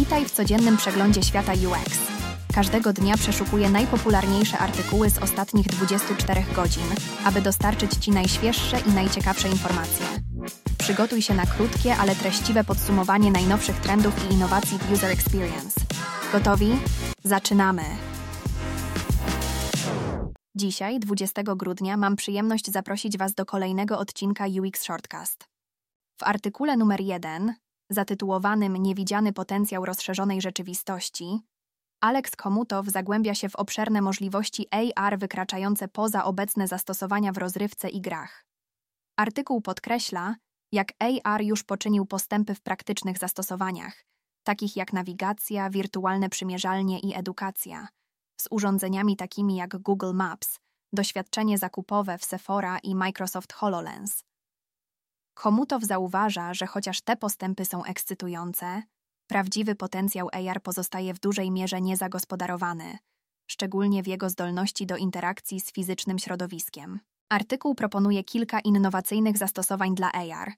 [0.00, 1.98] Witaj w codziennym przeglądzie świata UX.
[2.54, 6.84] Każdego dnia przeszukuję najpopularniejsze artykuły z ostatnich 24 godzin,
[7.24, 10.06] aby dostarczyć Ci najświeższe i najciekawsze informacje.
[10.78, 15.80] Przygotuj się na krótkie, ale treściwe podsumowanie najnowszych trendów i innowacji w User Experience.
[16.32, 16.70] Gotowi?
[17.24, 17.82] Zaczynamy!
[20.54, 25.44] Dzisiaj, 20 grudnia, mam przyjemność zaprosić Was do kolejnego odcinka UX Shortcast.
[26.16, 27.54] W artykule numer 1
[27.90, 31.40] zatytułowanym Niewidziany potencjał rozszerzonej rzeczywistości,
[32.00, 38.00] Alex Komutow zagłębia się w obszerne możliwości AR wykraczające poza obecne zastosowania w rozrywce i
[38.00, 38.46] grach.
[39.16, 40.36] Artykuł podkreśla,
[40.72, 44.04] jak AR już poczynił postępy w praktycznych zastosowaniach,
[44.44, 47.88] takich jak nawigacja, wirtualne przymierzalnie i edukacja,
[48.40, 50.58] z urządzeniami takimi jak Google Maps,
[50.92, 54.24] doświadczenie zakupowe w Sephora i Microsoft HoloLens.
[55.34, 58.82] Komutow zauważa, że chociaż te postępy są ekscytujące,
[59.26, 62.98] prawdziwy potencjał AR pozostaje w dużej mierze niezagospodarowany,
[63.50, 67.00] szczególnie w jego zdolności do interakcji z fizycznym środowiskiem.
[67.32, 70.52] Artykuł proponuje kilka innowacyjnych zastosowań dla AR,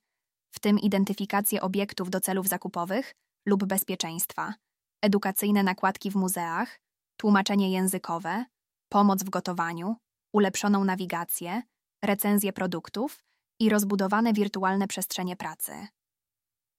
[0.55, 3.15] w tym identyfikację obiektów do celów zakupowych
[3.47, 4.55] lub bezpieczeństwa,
[5.03, 6.81] edukacyjne nakładki w muzeach,
[7.17, 8.45] tłumaczenie językowe,
[8.89, 9.97] pomoc w gotowaniu,
[10.33, 11.63] ulepszoną nawigację,
[12.05, 13.25] recenzję produktów
[13.61, 15.73] i rozbudowane wirtualne przestrzenie pracy.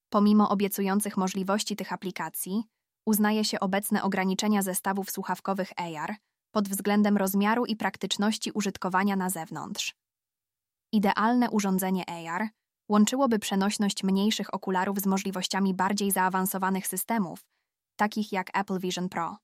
[0.10, 2.64] Pomimo obiecujących możliwości tych aplikacji,
[3.06, 6.16] uznaje się obecne ograniczenia zestawów słuchawkowych AR
[6.52, 9.96] pod względem rozmiaru i praktyczności użytkowania na zewnątrz.
[10.92, 12.50] Idealne urządzenie AR
[12.90, 17.46] łączyłoby przenośność mniejszych okularów z możliwościami bardziej zaawansowanych systemów,
[17.96, 19.38] takich jak Apple Vision Pro.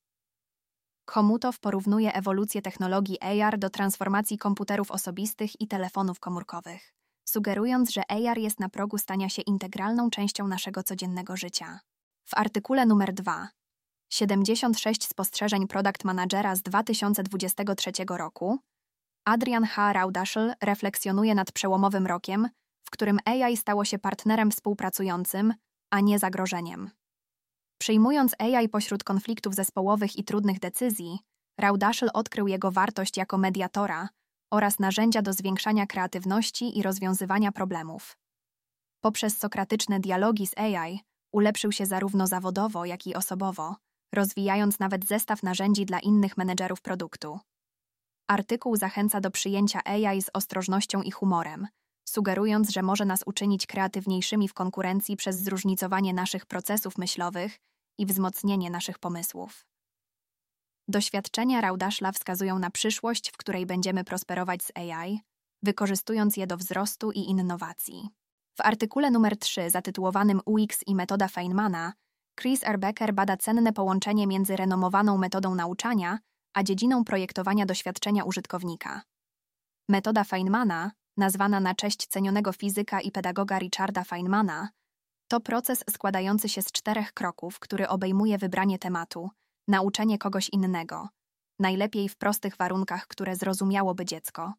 [1.05, 6.98] Komutow porównuje ewolucję technologii AR do transformacji komputerów osobistych i telefonów komórkowych
[7.29, 11.79] sugerując, że AR jest na progu stania się integralną częścią naszego codziennego życia.
[12.25, 13.49] W artykule numer 2
[14.09, 18.59] 76 spostrzeżeń product managera z 2023 roku
[19.25, 19.93] Adrian H.
[19.93, 22.49] Raudaszel refleksjonuje nad przełomowym rokiem,
[22.83, 25.53] w którym AI stało się partnerem współpracującym,
[25.91, 26.89] a nie zagrożeniem.
[27.77, 31.19] Przyjmując AI pośród konfliktów zespołowych i trudnych decyzji,
[31.59, 34.09] Raudaszel odkrył jego wartość jako mediatora,
[34.51, 38.17] oraz narzędzia do zwiększania kreatywności i rozwiązywania problemów.
[39.01, 40.99] Poprzez sokratyczne dialogi z AI
[41.31, 43.75] ulepszył się zarówno zawodowo, jak i osobowo,
[44.15, 47.39] rozwijając nawet zestaw narzędzi dla innych menedżerów produktu.
[48.27, 51.67] Artykuł zachęca do przyjęcia AI z ostrożnością i humorem,
[52.09, 57.57] sugerując, że może nas uczynić kreatywniejszymi w konkurencji przez zróżnicowanie naszych procesów myślowych
[57.97, 59.65] i wzmocnienie naszych pomysłów.
[60.89, 65.19] Doświadczenia Raudaszla wskazują na przyszłość, w której będziemy prosperować z AI,
[65.63, 68.09] wykorzystując je do wzrostu i innowacji.
[68.57, 71.93] W artykule numer 3 zatytułowanym UX i metoda Feynmana,
[72.39, 72.79] Chris R.
[72.79, 76.19] Becker bada cenne połączenie między renomowaną metodą nauczania
[76.53, 79.01] a dziedziną projektowania doświadczenia użytkownika.
[79.89, 84.67] Metoda Feynmana, nazwana na cześć cenionego fizyka i pedagoga Richarda Feynmana,
[85.27, 89.29] to proces składający się z czterech kroków, który obejmuje wybranie tematu,
[89.69, 91.09] nauczenie kogoś innego,
[91.59, 94.53] najlepiej w prostych warunkach, które zrozumiałoby dziecko,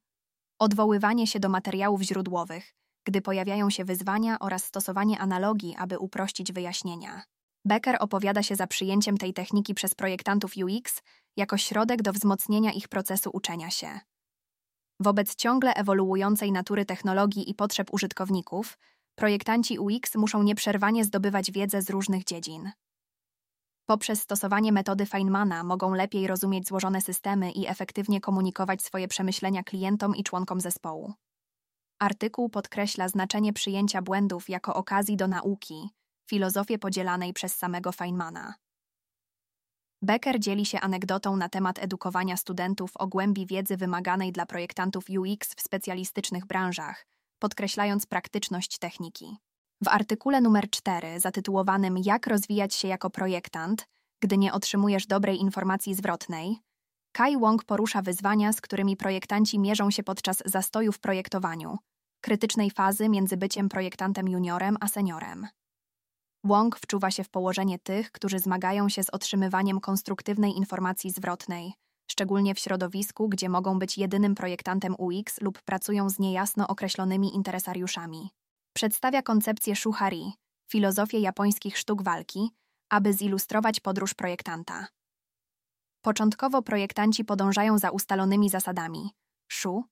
[0.58, 2.74] odwoływanie się do materiałów źródłowych,
[3.06, 7.22] gdy pojawiają się wyzwania oraz stosowanie analogii, aby uprościć wyjaśnienia.
[7.64, 11.02] Becker opowiada się za przyjęciem tej techniki przez projektantów UX
[11.36, 14.00] jako środek do wzmocnienia ich procesu uczenia się.
[15.00, 18.78] Wobec ciągle ewoluującej natury technologii i potrzeb użytkowników,
[19.14, 22.70] projektanci UX muszą nieprzerwanie zdobywać wiedzę z różnych dziedzin.
[23.90, 30.16] Poprzez stosowanie metody Feynmana mogą lepiej rozumieć złożone systemy i efektywnie komunikować swoje przemyślenia klientom
[30.16, 31.14] i członkom zespołu.
[31.98, 35.90] Artykuł podkreśla znaczenie przyjęcia błędów jako okazji do nauki,
[36.26, 38.54] filozofię podzielanej przez samego Feynmana.
[40.02, 45.54] Becker dzieli się anegdotą na temat edukowania studentów o głębi wiedzy wymaganej dla projektantów UX
[45.54, 47.06] w specjalistycznych branżach,
[47.38, 49.36] podkreślając praktyczność techniki.
[49.82, 53.86] W artykule numer 4, zatytułowanym Jak rozwijać się jako projektant,
[54.22, 56.60] gdy nie otrzymujesz dobrej informacji zwrotnej,
[57.12, 61.78] Kai Wong porusza wyzwania, z którymi projektanci mierzą się podczas zastoju w projektowaniu,
[62.20, 65.46] krytycznej fazy między byciem projektantem juniorem a seniorem.
[66.44, 71.72] Wong wczuwa się w położenie tych, którzy zmagają się z otrzymywaniem konstruktywnej informacji zwrotnej,
[72.10, 78.30] szczególnie w środowisku, gdzie mogą być jedynym projektantem UX lub pracują z niejasno określonymi interesariuszami.
[78.72, 80.32] Przedstawia koncepcję shuhari,
[80.70, 82.50] filozofię japońskich sztuk walki,
[82.90, 84.86] aby zilustrować podróż projektanta.
[86.04, 89.10] Początkowo projektanci podążają za ustalonymi zasadami
[89.52, 89.84] shu,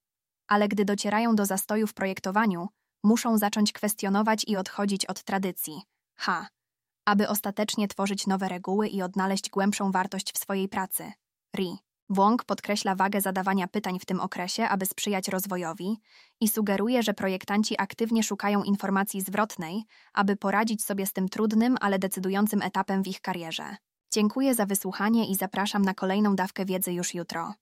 [0.48, 2.68] ale gdy docierają do zastoju w projektowaniu,
[3.04, 5.82] muszą zacząć kwestionować i odchodzić od tradycji
[6.18, 6.48] ha,
[7.06, 11.12] aby ostatecznie tworzyć nowe reguły i odnaleźć głębszą wartość w swojej pracy.
[11.56, 11.87] Ri.
[12.10, 16.00] Wong podkreśla wagę zadawania pytań w tym okresie, aby sprzyjać rozwojowi
[16.40, 19.84] i sugeruje, że projektanci aktywnie szukają informacji zwrotnej,
[20.14, 23.76] aby poradzić sobie z tym trudnym, ale decydującym etapem w ich karierze.
[24.12, 27.54] Dziękuję za wysłuchanie i zapraszam na kolejną dawkę wiedzy już jutro.